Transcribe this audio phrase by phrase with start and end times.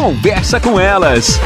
[0.00, 1.38] Conversa com elas.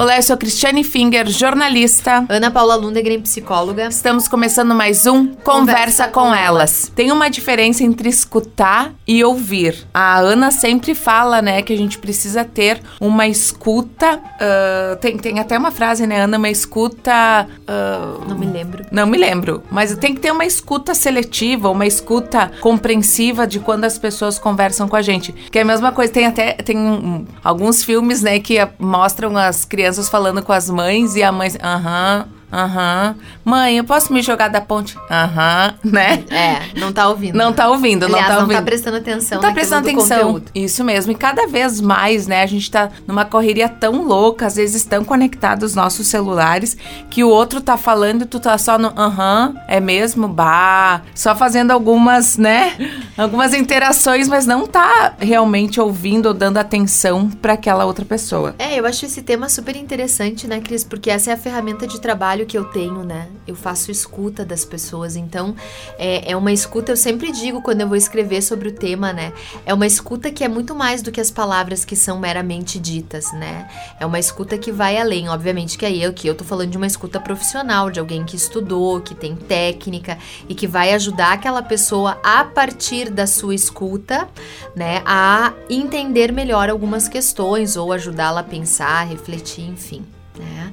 [0.00, 2.24] Olá, eu sou Cristiane Finger, jornalista.
[2.26, 3.88] Ana Paula Lundegren, psicóloga.
[3.88, 6.46] Estamos começando mais um Conversa, Conversa com, com elas.
[6.46, 6.92] elas.
[6.96, 9.86] Tem uma diferença entre escutar e ouvir.
[9.92, 14.16] A Ana sempre fala, né, que a gente precisa ter uma escuta.
[14.16, 16.38] Uh, tem, tem até uma frase, né, Ana?
[16.38, 17.46] Uma escuta.
[17.68, 18.86] Uh, não me lembro.
[18.90, 19.62] Não me lembro.
[19.70, 24.88] Mas tem que ter uma escuta seletiva, uma escuta compreensiva de quando as pessoas conversam
[24.88, 25.30] com a gente.
[25.30, 26.10] Que é a mesma coisa.
[26.10, 30.70] Tem até tem um, alguns filmes, né, que mostram as crianças crianças falando com as
[30.70, 32.28] mães e a mãe, aham.
[32.52, 33.14] Aham.
[33.16, 33.24] Uhum.
[33.44, 34.96] Mãe, eu posso me jogar da ponte?
[35.10, 36.24] Aham, uhum, né?
[36.30, 37.36] É, não tá ouvindo.
[37.36, 38.56] Não tá ouvindo, Aliás, não tá não ouvindo.
[38.58, 40.18] tá prestando atenção Não tá prestando atenção.
[40.32, 40.50] Conteúdo.
[40.54, 41.12] Isso mesmo.
[41.12, 45.04] E cada vez mais, né, a gente tá numa correria tão louca, às vezes tão
[45.04, 46.76] conectados os nossos celulares,
[47.08, 50.28] que o outro tá falando e tu tá só no aham, uhum, é mesmo?
[50.28, 52.76] Bah, só fazendo algumas, né,
[53.16, 58.54] algumas interações, mas não tá realmente ouvindo ou dando atenção para aquela outra pessoa.
[58.58, 60.84] É, eu acho esse tema super interessante, né, Cris?
[60.84, 63.28] Porque essa é a ferramenta de trabalho que eu tenho, né?
[63.46, 65.54] Eu faço escuta das pessoas, então
[65.98, 69.32] é, é uma escuta, eu sempre digo quando eu vou escrever sobre o tema, né?
[69.64, 73.32] É uma escuta que é muito mais do que as palavras que são meramente ditas,
[73.32, 73.68] né?
[73.98, 76.76] É uma escuta que vai além, obviamente que aí eu que eu tô falando de
[76.76, 81.62] uma escuta profissional, de alguém que estudou, que tem técnica e que vai ajudar aquela
[81.62, 84.28] pessoa a partir da sua escuta,
[84.74, 90.04] né, a entender melhor algumas questões ou ajudá-la a pensar, refletir, enfim,
[90.38, 90.72] né?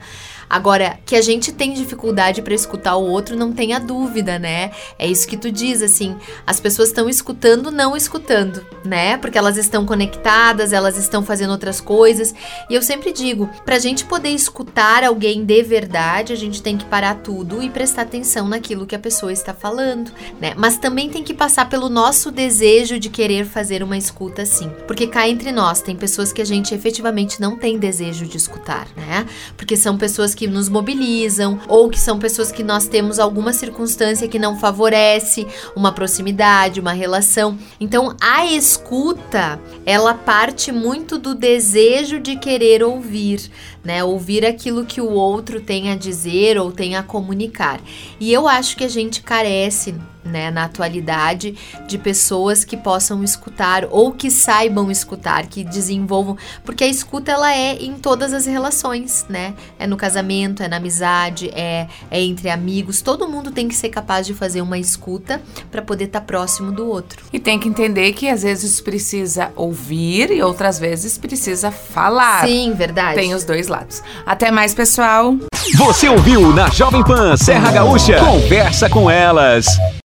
[0.50, 4.72] Agora, que a gente tem dificuldade para escutar o outro, não tenha dúvida, né?
[4.98, 9.18] É isso que tu diz, assim, as pessoas estão escutando, não escutando, né?
[9.18, 12.34] Porque elas estão conectadas, elas estão fazendo outras coisas.
[12.70, 16.86] E eu sempre digo, pra gente poder escutar alguém de verdade, a gente tem que
[16.86, 20.53] parar tudo e prestar atenção naquilo que a pessoa está falando, né?
[20.56, 24.72] Mas também tem que passar pelo nosso desejo de querer fazer uma escuta assim.
[24.88, 28.88] Porque cá entre nós tem pessoas que a gente efetivamente não tem desejo de escutar,
[28.95, 29.25] né?
[29.58, 34.28] Porque são pessoas que nos mobilizam ou que são pessoas que nós temos alguma circunstância
[34.28, 37.58] que não favorece uma proximidade, uma relação.
[37.80, 43.50] Então, a escuta, ela parte muito do desejo de querer ouvir,
[43.84, 44.03] né?
[44.03, 47.81] Ouvir aquilo que o outro tem a dizer ou tem a comunicar.
[48.20, 49.96] E eu acho que a gente carece
[50.28, 51.56] né, na atualidade,
[51.88, 57.54] de pessoas que possam escutar ou que saibam escutar, que desenvolvam, porque a escuta ela
[57.54, 59.54] é em todas as relações, né?
[59.80, 63.02] É no casamento, é na amizade, é, é entre amigos.
[63.02, 66.72] Todo mundo tem que ser capaz de fazer uma escuta para poder estar tá próximo
[66.72, 67.24] do outro.
[67.32, 72.46] E tem que entender que às vezes precisa ouvir e outras vezes precisa falar.
[72.46, 73.16] Sim, verdade.
[73.16, 74.02] Tem os dois lados.
[74.26, 75.36] Até mais, pessoal.
[75.76, 78.20] Você ouviu na Jovem Pan Serra Gaúcha?
[78.20, 79.68] Conversa com elas.